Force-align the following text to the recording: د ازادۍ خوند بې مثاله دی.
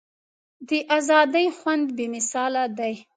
د 0.67 0.69
ازادۍ 0.97 1.47
خوند 1.57 1.85
بې 1.97 2.05
مثاله 2.15 2.63
دی. 2.77 2.93